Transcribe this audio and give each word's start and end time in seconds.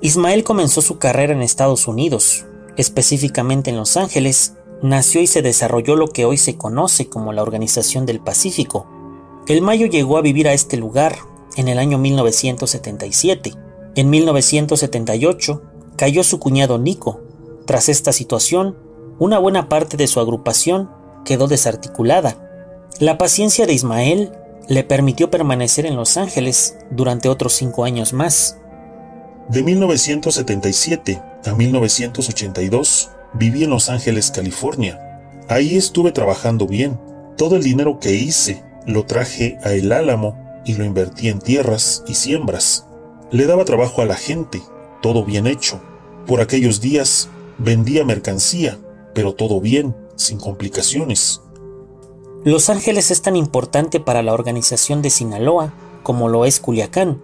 Ismael 0.00 0.44
comenzó 0.44 0.80
su 0.80 0.98
carrera 0.98 1.32
en 1.32 1.42
Estados 1.42 1.88
Unidos, 1.88 2.46
específicamente 2.76 3.70
en 3.70 3.76
Los 3.76 3.96
Ángeles, 3.96 4.54
nació 4.82 5.20
y 5.20 5.26
se 5.26 5.42
desarrolló 5.42 5.96
lo 5.96 6.08
que 6.08 6.24
hoy 6.24 6.38
se 6.38 6.56
conoce 6.56 7.08
como 7.08 7.32
la 7.32 7.42
Organización 7.42 8.06
del 8.06 8.20
Pacífico. 8.20 8.86
El 9.46 9.62
Mayo 9.62 9.86
llegó 9.86 10.16
a 10.16 10.22
vivir 10.22 10.46
a 10.48 10.52
este 10.52 10.76
lugar 10.76 11.16
en 11.56 11.68
el 11.68 11.78
año 11.78 11.98
1977. 11.98 13.54
En 13.96 14.10
1978 14.10 15.62
cayó 15.96 16.22
su 16.22 16.38
cuñado 16.38 16.78
Nico. 16.78 17.20
Tras 17.66 17.88
esta 17.88 18.12
situación, 18.12 18.76
una 19.18 19.38
buena 19.38 19.68
parte 19.68 19.96
de 19.96 20.06
su 20.06 20.20
agrupación 20.20 20.90
quedó 21.24 21.48
desarticulada. 21.48 22.86
La 23.00 23.18
paciencia 23.18 23.66
de 23.66 23.72
Ismael 23.72 24.32
le 24.68 24.84
permitió 24.84 25.30
permanecer 25.30 25.86
en 25.86 25.96
Los 25.96 26.16
Ángeles 26.16 26.76
durante 26.90 27.28
otros 27.28 27.54
cinco 27.54 27.84
años 27.84 28.12
más. 28.12 28.58
De 29.48 29.62
1977 29.62 31.22
a 31.46 31.54
1982 31.54 33.10
viví 33.32 33.64
en 33.64 33.70
Los 33.70 33.88
Ángeles, 33.88 34.30
California. 34.30 35.22
Ahí 35.48 35.76
estuve 35.76 36.12
trabajando 36.12 36.66
bien. 36.66 37.00
Todo 37.38 37.56
el 37.56 37.62
dinero 37.62 37.98
que 37.98 38.12
hice 38.12 38.62
lo 38.86 39.06
traje 39.06 39.58
a 39.64 39.72
El 39.72 39.92
Álamo 39.92 40.60
y 40.66 40.74
lo 40.74 40.84
invertí 40.84 41.28
en 41.28 41.38
tierras 41.38 42.04
y 42.06 42.14
siembras. 42.14 42.86
Le 43.30 43.46
daba 43.46 43.64
trabajo 43.64 44.02
a 44.02 44.04
la 44.04 44.16
gente, 44.16 44.60
todo 45.00 45.24
bien 45.24 45.46
hecho. 45.46 45.80
Por 46.26 46.42
aquellos 46.42 46.82
días 46.82 47.30
vendía 47.56 48.04
mercancía, 48.04 48.78
pero 49.14 49.34
todo 49.34 49.62
bien, 49.62 49.96
sin 50.16 50.38
complicaciones. 50.38 51.40
Los 52.44 52.68
Ángeles 52.68 53.10
es 53.10 53.22
tan 53.22 53.34
importante 53.34 53.98
para 53.98 54.22
la 54.22 54.34
organización 54.34 55.00
de 55.00 55.08
Sinaloa 55.08 55.72
como 56.02 56.28
lo 56.28 56.44
es 56.44 56.60
Culiacán. 56.60 57.22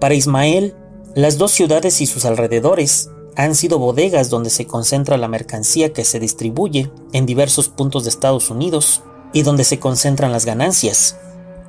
Para 0.00 0.14
Ismael, 0.14 0.74
las 1.14 1.38
dos 1.38 1.50
ciudades 1.50 2.00
y 2.00 2.06
sus 2.06 2.24
alrededores 2.24 3.10
han 3.34 3.56
sido 3.56 3.78
bodegas 3.78 4.30
donde 4.30 4.48
se 4.48 4.66
concentra 4.66 5.16
la 5.16 5.26
mercancía 5.26 5.92
que 5.92 6.04
se 6.04 6.20
distribuye 6.20 6.90
en 7.12 7.26
diversos 7.26 7.68
puntos 7.68 8.04
de 8.04 8.10
Estados 8.10 8.48
Unidos 8.50 9.02
y 9.32 9.42
donde 9.42 9.64
se 9.64 9.80
concentran 9.80 10.30
las 10.30 10.44
ganancias. 10.44 11.16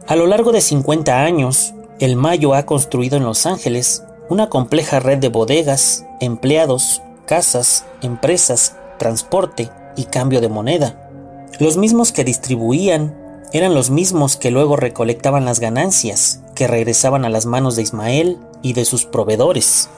A 0.07 0.15
lo 0.15 0.27
largo 0.27 0.51
de 0.51 0.61
50 0.61 1.23
años, 1.23 1.73
el 1.99 2.15
Mayo 2.17 2.53
ha 2.53 2.65
construido 2.65 3.17
en 3.17 3.23
Los 3.23 3.45
Ángeles 3.45 4.03
una 4.29 4.49
compleja 4.49 4.99
red 4.99 5.17
de 5.17 5.29
bodegas, 5.29 6.05
empleados, 6.19 7.01
casas, 7.25 7.85
empresas, 8.01 8.75
transporte 8.99 9.71
y 9.95 10.05
cambio 10.05 10.41
de 10.41 10.49
moneda. 10.49 11.09
Los 11.59 11.77
mismos 11.77 12.11
que 12.11 12.23
distribuían 12.23 13.17
eran 13.53 13.73
los 13.73 13.89
mismos 13.89 14.37
que 14.37 14.51
luego 14.51 14.75
recolectaban 14.75 15.45
las 15.45 15.59
ganancias, 15.59 16.40
que 16.55 16.67
regresaban 16.67 17.25
a 17.25 17.29
las 17.29 17.45
manos 17.45 17.75
de 17.75 17.83
Ismael 17.83 18.39
y 18.61 18.73
de 18.73 18.85
sus 18.85 19.05
proveedores. 19.05 19.89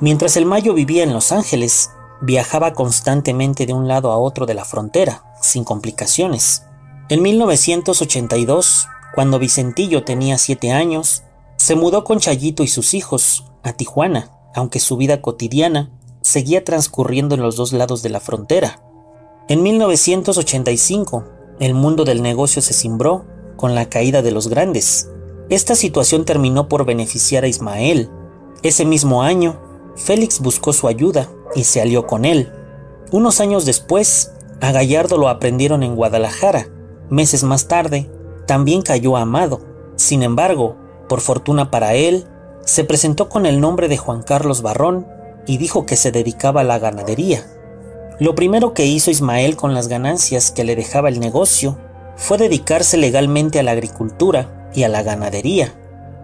Mientras 0.00 0.36
el 0.36 0.46
Mayo 0.46 0.74
vivía 0.74 1.02
en 1.02 1.12
Los 1.12 1.32
Ángeles, 1.32 1.90
viajaba 2.20 2.72
constantemente 2.72 3.66
de 3.66 3.72
un 3.72 3.88
lado 3.88 4.12
a 4.12 4.18
otro 4.18 4.46
de 4.46 4.54
la 4.54 4.64
frontera, 4.64 5.24
sin 5.42 5.64
complicaciones. 5.64 6.64
En 7.08 7.22
1982, 7.22 8.88
cuando 9.14 9.38
Vicentillo 9.38 10.04
tenía 10.04 10.38
siete 10.38 10.70
años, 10.72 11.22
se 11.56 11.74
mudó 11.74 12.04
con 12.04 12.18
Chayito 12.18 12.62
y 12.62 12.68
sus 12.68 12.94
hijos 12.94 13.44
a 13.62 13.72
Tijuana, 13.72 14.30
aunque 14.54 14.80
su 14.80 14.96
vida 14.96 15.20
cotidiana 15.20 15.90
seguía 16.22 16.64
transcurriendo 16.64 17.34
en 17.34 17.42
los 17.42 17.56
dos 17.56 17.72
lados 17.72 18.02
de 18.02 18.10
la 18.10 18.20
frontera. 18.20 18.80
En 19.48 19.62
1985, 19.62 21.24
el 21.58 21.74
mundo 21.74 22.04
del 22.04 22.22
negocio 22.22 22.62
se 22.62 22.72
cimbró 22.72 23.24
con 23.56 23.74
la 23.74 23.90
caída 23.90 24.22
de 24.22 24.30
los 24.30 24.48
grandes. 24.48 25.10
Esta 25.50 25.74
situación 25.74 26.24
terminó 26.24 26.68
por 26.68 26.84
beneficiar 26.84 27.42
a 27.42 27.48
Ismael. 27.48 28.08
Ese 28.62 28.84
mismo 28.84 29.24
año, 29.24 29.60
Félix 29.96 30.38
buscó 30.38 30.72
su 30.72 30.86
ayuda 30.86 31.28
y 31.56 31.64
se 31.64 31.80
alió 31.80 32.06
con 32.06 32.24
él. 32.24 32.52
Unos 33.10 33.40
años 33.40 33.64
después, 33.64 34.30
a 34.60 34.70
Gallardo 34.70 35.18
lo 35.18 35.28
aprendieron 35.28 35.82
en 35.82 35.96
Guadalajara. 35.96 36.68
Meses 37.08 37.42
más 37.42 37.66
tarde, 37.66 38.08
también 38.46 38.82
cayó 38.82 39.16
Amado. 39.16 39.60
Sin 39.96 40.22
embargo, 40.22 40.76
por 41.08 41.20
fortuna 41.20 41.72
para 41.72 41.94
él, 41.94 42.26
se 42.64 42.84
presentó 42.84 43.28
con 43.28 43.44
el 43.44 43.60
nombre 43.60 43.88
de 43.88 43.96
Juan 43.96 44.22
Carlos 44.22 44.62
Barrón 44.62 45.08
y 45.48 45.58
dijo 45.58 45.84
que 45.84 45.96
se 45.96 46.12
dedicaba 46.12 46.60
a 46.60 46.64
la 46.64 46.78
ganadería. 46.78 47.44
Lo 48.20 48.36
primero 48.36 48.72
que 48.72 48.86
hizo 48.86 49.10
Ismael 49.10 49.56
con 49.56 49.74
las 49.74 49.88
ganancias 49.88 50.52
que 50.52 50.62
le 50.62 50.76
dejaba 50.76 51.08
el 51.08 51.18
negocio 51.18 51.76
fue 52.14 52.38
dedicarse 52.38 52.96
legalmente 52.98 53.58
a 53.58 53.64
la 53.64 53.72
agricultura 53.72 54.59
y 54.74 54.84
a 54.84 54.88
la 54.88 55.02
ganadería. 55.02 55.74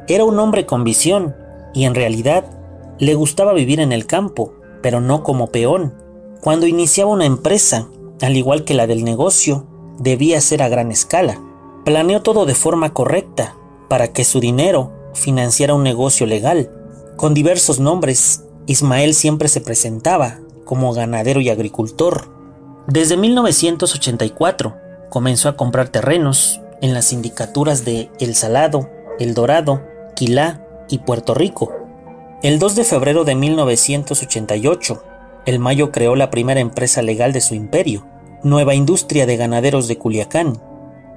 Era 0.09 0.25
un 0.25 0.39
hombre 0.39 0.67
con 0.67 0.84
visión 0.84 1.34
y 1.75 1.84
en 1.84 1.95
realidad 1.95 2.45
le 2.99 3.15
gustaba 3.15 3.53
vivir 3.53 3.81
en 3.81 3.93
el 3.93 4.07
campo, 4.07 4.55
pero 4.83 5.01
no 5.01 5.23
como 5.23 5.49
peón. 5.49 5.95
Cuando 6.41 6.67
iniciaba 6.67 7.11
una 7.11 7.27
empresa, 7.27 7.89
al 8.23 8.37
igual 8.37 8.65
que 8.65 8.75
la 8.75 8.87
del 8.87 9.05
negocio, 9.05 9.67
debía 9.99 10.41
ser 10.41 10.62
a 10.62 10.69
gran 10.69 10.91
escala. 10.91 11.41
Planeó 11.84 12.23
todo 12.23 12.47
de 12.47 12.55
forma 12.55 12.93
correcta 12.93 13.57
para 13.89 14.12
que 14.12 14.25
su 14.25 14.41
dinero 14.41 14.93
financiara 15.15 15.75
un 15.75 15.83
negocio 15.83 16.27
legal. 16.27 16.71
Con 17.17 17.34
diversos 17.34 17.81
nombres, 17.81 18.45
Ismael 18.67 19.15
siempre 19.15 19.49
se 19.49 19.61
presentaba 19.61 20.39
como 20.65 20.93
ganadero 20.93 21.41
y 21.41 21.51
agricultor. 21.51 22.28
Desde 22.87 23.17
1984 23.17 24.77
comenzó 25.09 25.49
a 25.49 25.57
comprar 25.57 25.89
terrenos 25.89 26.61
en 26.86 26.94
las 26.94 27.06
sindicaturas 27.06 27.84
de 27.84 28.10
El 28.20 28.34
Salado, 28.36 28.88
El 29.19 29.34
Dorado, 29.34 29.82
Quilá 30.14 30.64
y 30.88 30.98
Puerto 30.98 31.34
Rico. 31.34 31.72
El 32.42 32.60
2 32.60 32.76
de 32.76 32.84
febrero 32.84 33.24
de 33.24 33.34
1988, 33.34 35.02
el 35.47 35.58
Mayo 35.58 35.91
creó 35.91 36.14
la 36.14 36.30
primera 36.30 36.60
empresa 36.60 37.02
legal 37.02 37.32
de 37.32 37.41
su 37.41 37.54
imperio, 37.54 38.06
Nueva 38.44 38.76
Industria 38.76 39.26
de 39.26 39.36
Ganaderos 39.36 39.88
de 39.88 39.98
Culiacán. 39.98 40.62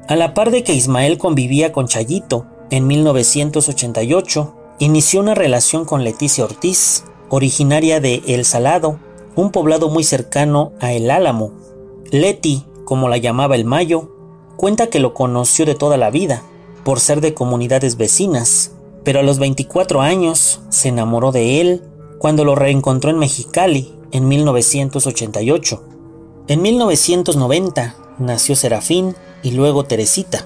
A 0.08 0.16
la 0.16 0.34
par 0.34 0.50
de 0.50 0.64
que 0.64 0.74
Ismael 0.74 1.20
convivía 1.20 1.72
con 1.72 1.88
Chayito, 1.88 2.48
en 2.72 2.88
1988 2.88 4.56
inició 4.80 5.20
una 5.20 5.36
relación 5.36 5.86
con 5.86 6.04
Leticia 6.04 6.46
Ortiz, 6.46 7.04
originaria 7.30 8.00
de 8.00 8.24
El 8.28 8.44
Salado, 8.44 9.00
un 9.36 9.52
poblado 9.52 9.90
muy 9.90 10.04
cercano 10.04 10.74
a 10.80 10.94
El 10.94 11.12
Álamo. 11.12 11.54
Leti, 12.12 12.66
como 12.86 13.08
la 13.08 13.18
llamaba 13.18 13.56
el 13.56 13.66
Mayo, 13.66 14.19
cuenta 14.60 14.88
que 14.88 15.00
lo 15.00 15.14
conoció 15.14 15.66
de 15.66 15.74
toda 15.74 15.96
la 15.96 16.10
vida, 16.10 16.44
por 16.84 17.00
ser 17.00 17.22
de 17.22 17.34
comunidades 17.34 17.96
vecinas, 17.96 18.74
pero 19.06 19.22
a 19.22 19.24
los 19.24 19.40
24 19.40 20.02
años 20.02 20.60
se 20.68 20.90
enamoró 20.90 21.32
de 21.32 21.62
él 21.62 21.84
cuando 22.18 22.44
lo 22.44 22.56
reencontró 22.56 23.10
en 23.10 23.20
Mexicali 23.20 23.94
en 24.12 24.28
1988. 24.28 25.82
En 26.50 26.62
1990 26.62 27.96
nació 28.18 28.58
Serafín 28.58 29.16
y 29.44 29.52
luego 29.52 29.86
Teresita, 29.86 30.46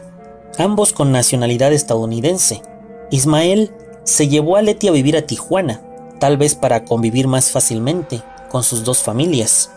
ambos 0.59 0.93
con 0.93 1.11
nacionalidad 1.11 1.73
estadounidense. 1.73 2.61
Ismael 3.09 3.71
se 4.03 4.27
llevó 4.27 4.57
a 4.57 4.61
Leti 4.61 4.89
a 4.89 4.91
vivir 4.91 5.17
a 5.17 5.25
Tijuana, 5.25 5.81
tal 6.19 6.37
vez 6.37 6.53
para 6.53 6.85
convivir 6.85 7.27
más 7.27 7.49
fácilmente 7.49 8.21
con 8.51 8.61
sus 8.61 8.83
dos 8.83 9.01
familias. 9.01 9.71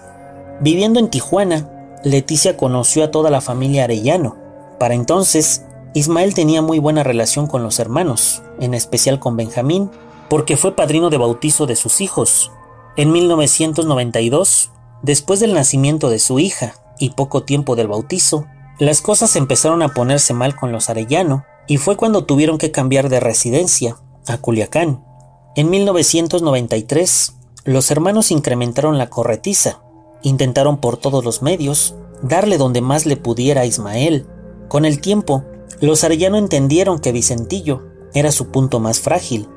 Viviendo 0.61 1.01
en 1.01 1.09
Tijuana, 1.09 1.71
Leticia 2.07 2.57
conoció 2.57 3.03
a 3.03 3.11
toda 3.11 3.31
la 3.31 3.41
familia 3.41 3.83
Arellano. 3.83 4.37
Para 4.79 4.95
entonces, 4.95 5.65
Ismael 5.93 6.35
tenía 6.35 6.63
muy 6.63 6.79
buena 6.79 7.03
relación 7.03 7.49
con 7.49 7.65
los 7.65 7.81
hermanos, 7.81 8.45
en 8.61 8.75
especial 8.75 9.19
con 9.19 9.37
Benjamín, 9.37 9.91
porque 10.31 10.57
fue 10.57 10.77
padrino 10.77 11.11
de 11.11 11.19
bautizo 11.19 11.67
de 11.67 11.75
sus 11.75 12.01
hijos. 12.01 12.53
En 12.97 13.11
1992, 13.11 14.71
después 15.03 15.41
del 15.41 15.53
nacimiento 15.53 16.09
de 16.09 16.21
su 16.21 16.39
hija 16.39 16.75
y 17.01 17.11
poco 17.11 17.43
tiempo 17.43 17.75
del 17.75 17.89
bautizo, 17.89 18.47
las 18.79 19.01
cosas 19.01 19.35
empezaron 19.35 19.83
a 19.83 19.89
ponerse 19.89 20.33
mal 20.33 20.55
con 20.55 20.71
los 20.71 20.89
Arellano 20.89 21.45
y 21.67 21.79
fue 21.79 21.97
cuando 21.97 22.25
tuvieron 22.25 22.57
que 22.57 22.71
cambiar 22.71 23.09
de 23.09 23.19
residencia 23.19 23.97
a 24.29 24.39
Culiacán. 24.39 25.05
En 25.57 25.71
1993, 25.71 27.35
los 27.65 27.91
hermanos 27.91 28.31
incrementaron 28.31 28.97
la 28.97 29.09
corretiza, 29.09 29.81
intentaron 30.23 30.79
por 30.79 30.97
todos 30.97 31.25
los 31.25 31.43
medios 31.43 31.95
darle 32.23 32.59
donde 32.59 32.81
más 32.81 33.07
le 33.07 33.17
pudiera 33.17 33.63
a 33.63 33.67
Ismael. 33.67 34.27
Con 34.69 34.85
el 34.85 35.01
tiempo, 35.01 35.45
los 35.81 36.05
Arellano 36.05 36.37
entendieron 36.37 36.99
que 36.99 37.13
Vicentillo 37.13 37.83
era 38.15 38.33
su 38.33 38.49
punto 38.49 38.81
más 38.81 39.01
frágil. 39.01 39.49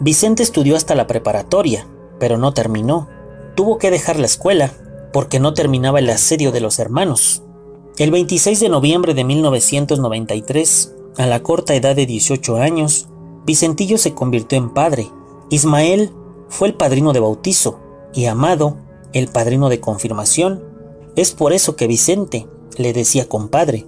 Vicente 0.00 0.42
estudió 0.42 0.76
hasta 0.76 0.94
la 0.94 1.06
preparatoria, 1.06 1.86
pero 2.18 2.36
no 2.36 2.52
terminó. 2.52 3.08
Tuvo 3.54 3.78
que 3.78 3.90
dejar 3.90 4.18
la 4.18 4.26
escuela 4.26 4.72
porque 5.12 5.38
no 5.38 5.54
terminaba 5.54 5.98
el 5.98 6.10
asedio 6.10 6.52
de 6.52 6.60
los 6.60 6.78
hermanos. 6.78 7.42
El 7.98 8.10
26 8.10 8.58
de 8.58 8.68
noviembre 8.68 9.14
de 9.14 9.24
1993, 9.24 10.94
a 11.18 11.26
la 11.26 11.42
corta 11.42 11.74
edad 11.74 11.94
de 11.94 12.06
18 12.06 12.56
años, 12.56 13.08
Vicentillo 13.44 13.98
se 13.98 14.14
convirtió 14.14 14.56
en 14.56 14.70
padre. 14.70 15.10
Ismael 15.50 16.10
fue 16.48 16.68
el 16.68 16.74
padrino 16.74 17.12
de 17.12 17.20
bautizo 17.20 17.78
y 18.14 18.26
Amado 18.26 18.76
el 19.12 19.28
padrino 19.28 19.68
de 19.68 19.80
confirmación. 19.80 20.62
Es 21.16 21.32
por 21.32 21.52
eso 21.52 21.76
que 21.76 21.86
Vicente 21.86 22.46
le 22.76 22.92
decía 22.92 23.28
compadre. 23.28 23.86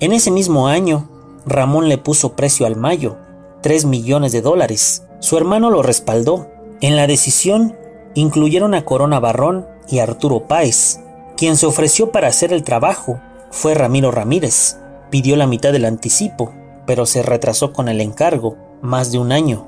En 0.00 0.12
ese 0.12 0.30
mismo 0.30 0.68
año, 0.68 1.08
Ramón 1.46 1.88
le 1.88 1.98
puso 1.98 2.34
precio 2.34 2.66
al 2.66 2.76
Mayo, 2.76 3.16
3 3.62 3.84
millones 3.86 4.32
de 4.32 4.42
dólares. 4.42 5.04
Su 5.20 5.36
hermano 5.36 5.70
lo 5.70 5.82
respaldó 5.82 6.48
En 6.80 6.96
la 6.96 7.06
decisión 7.06 7.76
incluyeron 8.14 8.74
a 8.74 8.84
Corona 8.84 9.20
Barrón 9.20 9.66
y 9.88 10.00
Arturo 10.00 10.48
Páez. 10.48 11.00
Quien 11.36 11.56
se 11.56 11.66
ofreció 11.66 12.10
para 12.10 12.28
hacer 12.28 12.52
el 12.52 12.64
trabajo 12.64 13.20
fue 13.50 13.74
Ramiro 13.74 14.10
Ramírez. 14.10 14.78
Pidió 15.10 15.36
la 15.36 15.46
mitad 15.46 15.72
del 15.72 15.84
anticipo, 15.84 16.52
pero 16.86 17.06
se 17.06 17.22
retrasó 17.22 17.72
con 17.72 17.88
el 17.88 18.00
encargo 18.00 18.56
más 18.80 19.12
de 19.12 19.18
un 19.18 19.32
año. 19.32 19.66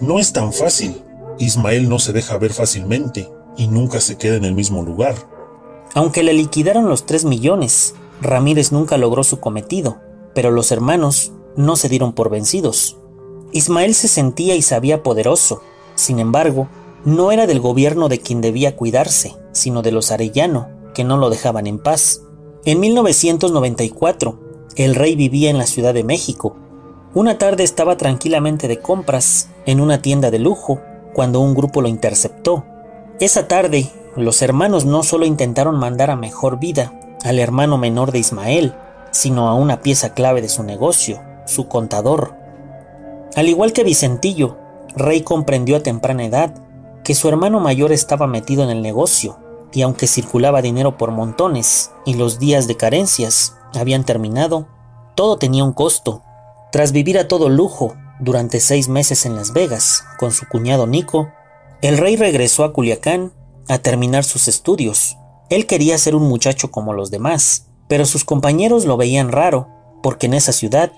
No 0.00 0.18
es 0.18 0.32
tan 0.32 0.52
fácil. 0.52 1.02
Ismael 1.38 1.88
no 1.88 1.98
se 1.98 2.12
deja 2.12 2.38
ver 2.38 2.52
fácilmente 2.52 3.28
y 3.56 3.68
nunca 3.68 4.00
se 4.00 4.16
queda 4.16 4.36
en 4.36 4.44
el 4.44 4.54
mismo 4.54 4.82
lugar. 4.82 5.14
Aunque 5.94 6.22
le 6.22 6.32
liquidaron 6.32 6.88
los 6.88 7.06
3 7.06 7.24
millones, 7.24 7.94
Ramírez 8.20 8.72
nunca 8.72 8.96
logró 8.96 9.24
su 9.24 9.40
cometido, 9.40 9.98
pero 10.34 10.50
los 10.50 10.72
hermanos 10.72 11.32
no 11.56 11.76
se 11.76 11.88
dieron 11.88 12.12
por 12.12 12.30
vencidos. 12.30 12.98
Ismael 13.52 13.94
se 13.94 14.08
sentía 14.08 14.54
y 14.56 14.62
sabía 14.62 15.02
poderoso, 15.02 15.62
sin 15.94 16.18
embargo, 16.18 16.68
no 17.04 17.32
era 17.32 17.46
del 17.46 17.60
gobierno 17.60 18.08
de 18.08 18.20
quien 18.20 18.40
debía 18.40 18.76
cuidarse, 18.76 19.36
sino 19.52 19.82
de 19.82 19.92
los 19.92 20.10
Arellano, 20.10 20.68
que 20.92 21.04
no 21.04 21.16
lo 21.16 21.30
dejaban 21.30 21.66
en 21.66 21.78
paz. 21.78 22.22
En 22.64 22.80
1994, 22.80 24.38
el 24.76 24.94
rey 24.94 25.14
vivía 25.14 25.50
en 25.50 25.58
la 25.58 25.66
Ciudad 25.66 25.94
de 25.94 26.04
México. 26.04 26.56
Una 27.14 27.38
tarde 27.38 27.64
estaba 27.64 27.96
tranquilamente 27.96 28.68
de 28.68 28.80
compras 28.80 29.48
en 29.64 29.80
una 29.80 30.02
tienda 30.02 30.30
de 30.30 30.38
lujo 30.38 30.80
cuando 31.14 31.40
un 31.40 31.54
grupo 31.54 31.80
lo 31.80 31.88
interceptó. 31.88 32.64
Esa 33.18 33.48
tarde, 33.48 33.90
los 34.14 34.42
hermanos 34.42 34.84
no 34.84 35.02
solo 35.02 35.24
intentaron 35.24 35.78
mandar 35.78 36.10
a 36.10 36.16
mejor 36.16 36.58
vida 36.58 36.92
al 37.24 37.38
hermano 37.38 37.78
menor 37.78 38.12
de 38.12 38.18
Ismael, 38.18 38.74
sino 39.10 39.48
a 39.48 39.54
una 39.54 39.80
pieza 39.80 40.12
clave 40.12 40.42
de 40.42 40.50
su 40.50 40.62
negocio, 40.62 41.22
su 41.46 41.66
contador. 41.66 42.34
Al 43.34 43.48
igual 43.48 43.72
que 43.72 43.84
Vicentillo, 43.84 44.58
Rey 44.94 45.22
comprendió 45.22 45.76
a 45.76 45.82
temprana 45.82 46.26
edad 46.26 46.54
que 47.04 47.14
su 47.14 47.26
hermano 47.28 47.58
mayor 47.58 47.90
estaba 47.90 48.26
metido 48.26 48.62
en 48.62 48.68
el 48.68 48.82
negocio, 48.82 49.38
y 49.72 49.80
aunque 49.80 50.06
circulaba 50.06 50.60
dinero 50.60 50.98
por 50.98 51.10
montones 51.10 51.92
y 52.04 52.14
los 52.14 52.38
días 52.38 52.66
de 52.66 52.76
carencias 52.76 53.56
habían 53.74 54.04
terminado, 54.04 54.68
todo 55.14 55.38
tenía 55.38 55.64
un 55.64 55.72
costo. 55.72 56.22
Tras 56.70 56.92
vivir 56.92 57.18
a 57.18 57.28
todo 57.28 57.48
lujo 57.48 57.94
durante 58.20 58.60
seis 58.60 58.90
meses 58.90 59.24
en 59.24 59.36
Las 59.36 59.54
Vegas 59.54 60.04
con 60.18 60.32
su 60.32 60.46
cuñado 60.48 60.86
Nico, 60.86 61.30
el 61.82 61.98
rey 61.98 62.16
regresó 62.16 62.64
a 62.64 62.72
Culiacán 62.72 63.32
a 63.68 63.78
terminar 63.78 64.24
sus 64.24 64.48
estudios. 64.48 65.16
Él 65.50 65.66
quería 65.66 65.98
ser 65.98 66.14
un 66.14 66.28
muchacho 66.28 66.70
como 66.70 66.92
los 66.92 67.10
demás, 67.10 67.66
pero 67.88 68.06
sus 68.06 68.24
compañeros 68.24 68.84
lo 68.84 68.96
veían 68.96 69.30
raro, 69.30 69.68
porque 70.02 70.26
en 70.26 70.34
esa 70.34 70.52
ciudad 70.52 70.92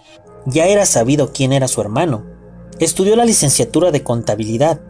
ya 0.46 0.66
era 0.66 0.86
sabido 0.86 1.32
quién 1.32 1.52
era 1.52 1.68
su 1.68 1.80
hermano. 1.80 2.24
Estudió 2.78 3.16
la 3.16 3.24
licenciatura 3.24 3.90
de 3.90 4.04
contabilidad, 4.04 4.80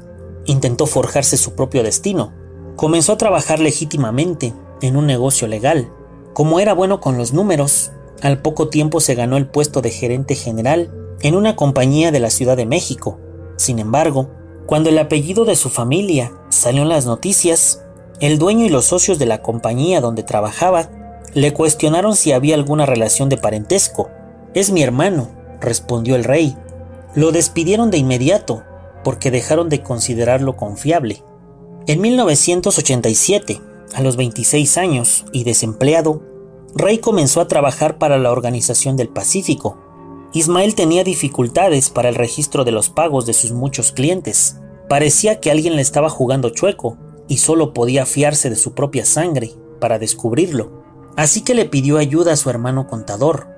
intentó 0.45 0.87
forjarse 0.87 1.37
su 1.37 1.55
propio 1.55 1.83
destino, 1.83 2.33
comenzó 2.77 3.15
a 3.15 3.19
trabajar 3.19 3.59
legítimamente 3.59 4.53
en 4.83 4.97
un 4.97 5.07
negocio 5.07 5.49
legal. 5.49 5.91
Como 6.35 6.61
era 6.61 6.75
bueno 6.75 7.01
con 7.01 7.17
los 7.17 7.33
números, 7.33 7.93
al 8.23 8.43
poco 8.43 8.69
tiempo 8.69 9.01
se 9.01 9.15
ganó 9.15 9.37
el 9.37 9.49
puesto 9.49 9.81
de 9.81 9.91
gerente 9.91 10.35
general 10.35 10.93
en 11.21 11.35
una 11.35 11.57
compañía 11.57 12.13
de 12.13 12.21
la 12.21 12.31
Ciudad 12.31 12.57
de 12.57 12.67
México. 12.67 13.19
Sin 13.57 13.79
embargo, 13.79 14.31
cuando 14.69 14.91
el 14.91 14.99
apellido 14.99 15.47
de 15.47 15.57
su 15.57 15.71
familia 15.71 16.31
salió 16.51 16.83
en 16.83 16.91
las 16.91 17.07
noticias, 17.07 17.83
el 18.21 18.39
dueño 18.39 18.67
y 18.67 18.69
los 18.69 18.85
socios 18.85 19.19
de 19.19 19.25
la 19.25 19.41
compañía 19.41 20.03
donde 20.03 20.23
trabajaba 20.23 20.91
le 21.33 21.55
cuestionaron 21.55 22.15
si 22.15 22.33
había 22.33 22.55
alguna 22.55 22.85
relación 22.85 23.31
de 23.31 23.39
parentesco. 23.39 24.11
Es 24.53 24.71
mi 24.71 24.83
hermano, 24.83 25.31
respondió 25.63 26.17
el 26.17 26.25
rey. 26.25 26.55
Lo 27.15 27.33
despidieron 27.33 27.91
de 27.91 27.97
inmediato 27.97 28.63
porque 29.05 29.31
dejaron 29.31 29.71
de 29.71 29.83
considerarlo 29.83 30.55
confiable. 30.57 31.25
En 31.87 32.03
1987, 32.03 33.63
a 33.95 34.03
los 34.03 34.17
26 34.19 34.77
años 34.77 35.25
y 35.33 35.45
desempleado, 35.45 36.21
Rey 36.75 36.99
comenzó 36.99 37.41
a 37.41 37.49
trabajar 37.49 37.97
para 37.97 38.19
la 38.19 38.31
Organización 38.31 38.99
del 38.99 39.09
Pacífico, 39.09 39.79
Ismael 40.35 40.75
tenía 40.75 41.05
dificultades 41.05 41.89
para 41.89 42.11
el 42.11 42.15
registro 42.15 42.65
de 42.65 42.71
los 42.71 42.91
pagos 42.91 43.25
de 43.25 43.33
sus 43.33 43.53
muchos 43.53 43.93
clientes. 43.93 44.58
Parecía 44.89 45.41
que 45.41 45.51
alguien 45.51 45.77
le 45.77 45.83
estaba 45.83 46.09
jugando 46.09 46.51
chueco 46.51 46.97
y 47.29 47.39
solo 47.39 47.75
podía 47.75 48.07
fiarse 48.07 48.51
de 48.51 48.57
su 48.57 48.73
propia 48.73 49.05
sangre 49.05 49.53
para 49.81 49.99
descubrirlo. 49.99 50.83
Así 51.17 51.43
que 51.43 51.55
le 51.55 51.67
pidió 51.67 51.99
ayuda 51.99 52.33
a 52.33 52.37
su 52.37 52.49
hermano 52.49 52.87
contador. 52.87 53.49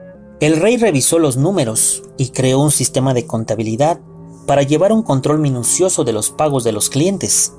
El 0.40 0.56
rey 0.56 0.76
revisó 0.76 1.18
los 1.18 1.36
números 1.36 2.02
y 2.16 2.30
creó 2.30 2.60
un 2.60 2.70
sistema 2.70 3.14
de 3.14 3.26
contabilidad 3.26 4.00
para 4.46 4.62
llevar 4.62 4.92
un 4.92 5.02
control 5.02 5.38
minucioso 5.38 6.02
de 6.02 6.12
los 6.12 6.30
pagos 6.30 6.64
de 6.64 6.72
los 6.72 6.88
clientes. 6.88 7.52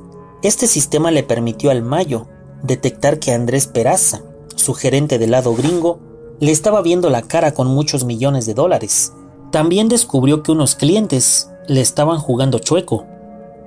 Este 0.43 0.67
sistema 0.67 1.11
le 1.11 1.23
permitió 1.23 1.69
al 1.69 1.83
Mayo 1.83 2.27
detectar 2.63 3.19
que 3.19 3.31
Andrés 3.31 3.67
Peraza, 3.67 4.23
su 4.55 4.73
gerente 4.73 5.19
del 5.19 5.31
lado 5.31 5.53
gringo, 5.55 5.99
le 6.39 6.51
estaba 6.51 6.81
viendo 6.81 7.09
la 7.09 7.21
cara 7.21 7.53
con 7.53 7.67
muchos 7.67 8.03
millones 8.03 8.47
de 8.47 8.55
dólares. 8.55 9.13
También 9.51 9.87
descubrió 9.87 10.41
que 10.41 10.51
unos 10.51 10.75
clientes 10.75 11.49
le 11.67 11.81
estaban 11.81 12.17
jugando 12.17 12.59
chueco. 12.59 13.05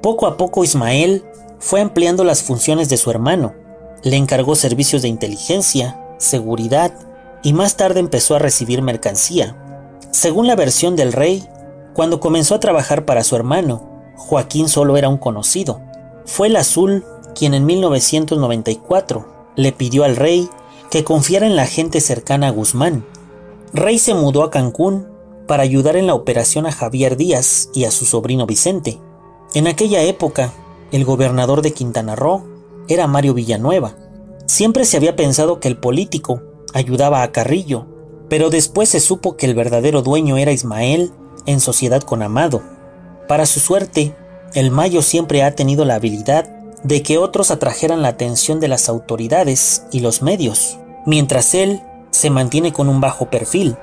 Poco 0.05 0.27
a 0.27 0.37
poco 0.37 0.65
Ismael 0.65 1.25
fue 1.59 1.81
ampliando 1.81 2.25
las 2.25 2.43
funciones 2.43 2.91
de 2.91 2.99
su 2.99 3.11
hermano. 3.11 3.55
Le 4.03 4.17
encargó 4.17 4.55
servicios 4.55 5.01
de 5.01 5.09
inteligencia, 5.09 5.99
seguridad 6.19 6.93
y 7.43 7.55
más 7.55 7.79
tarde 7.79 8.01
empezó 8.01 8.35
a 8.35 8.39
recibir 8.39 8.83
mercancía. 8.83 9.57
Según 10.11 10.47
la 10.47 10.57
versión 10.57 10.95
del 10.95 11.15
rey, 11.15 11.49
cuando 11.95 12.21
comenzó 12.21 12.55
a 12.55 12.61
trabajar 12.61 13.07
para 13.07 13.25
su 13.25 13.35
hermano, 13.35 14.13
Joaquín 14.17 14.69
solo 14.69 14.99
era 14.99 15.09
un 15.09 15.17
conocido. 15.17 15.81
Fue 16.27 16.49
el 16.49 16.57
azul 16.57 17.03
quien 17.35 17.55
en 17.55 17.65
1994 17.65 19.27
le 19.57 19.73
pidió 19.73 20.05
al 20.05 20.17
rey 20.17 20.51
que 20.91 21.03
confiara 21.03 21.47
en 21.47 21.57
la 21.57 21.65
gente 21.65 22.03
cercana 22.03 22.49
a 22.49 22.51
Guzmán. 22.51 23.07
Rey 23.73 23.99
se 23.99 24.13
mudó 24.13 24.43
a 24.43 24.51
Cancún 24.51 25.09
para 25.49 25.63
ayudar 25.63 25.97
en 25.97 26.07
la 26.07 26.15
operación 26.15 26.67
a 26.67 26.73
Javier 26.73 27.17
Díaz 27.17 27.71
y 27.73 27.85
a 27.85 27.91
su 27.91 28.05
sobrino 28.05 28.45
Vicente. 28.45 29.01
En 29.55 29.69
aquella 29.69 30.03
época, 30.03 30.53
el 30.91 31.05
gobernador 31.05 31.63
de 31.63 31.73
Quintana 31.73 32.17
Roo 32.17 32.45
era 32.89 33.07
Mario 33.07 33.35
Villanueva. 33.35 33.95
Siempre 34.47 34.85
se 34.85 34.97
había 34.97 35.17
pensado 35.17 35.61
que 35.61 35.69
el 35.69 35.77
político 35.77 36.43
ayudaba 36.73 37.23
a 37.23 37.31
Carrillo, 37.31 37.87
pero 38.29 38.51
después 38.51 38.89
se 38.89 39.01
supo 39.01 39.37
que 39.37 39.47
el 39.47 39.55
verdadero 39.55 40.03
dueño 40.03 40.37
era 40.37 40.53
Ismael 40.53 41.13
en 41.47 41.61
sociedad 41.61 42.03
con 42.03 42.23
Amado. 42.23 42.63
Para 43.29 43.47
su 43.47 43.61
suerte, 43.61 44.17
el 44.55 44.71
Mayo 44.71 45.03
siempre 45.03 45.43
ha 45.43 45.55
tenido 45.55 45.85
la 45.85 45.95
habilidad 45.95 46.49
de 46.83 47.03
que 47.03 47.19
otros 47.19 47.51
atrajeran 47.51 48.03
la 48.03 48.09
atención 48.09 48.61
de 48.61 48.69
las 48.69 48.89
autoridades 48.89 49.85
y 49.93 50.01
los 50.01 50.21
medios 50.21 50.79
mientras 51.07 51.55
él 51.55 51.83
se 52.11 52.31
mantiene 52.31 52.73
con 52.73 52.89
un 52.89 53.01
bajo 53.01 53.31
perfil. 53.31 53.77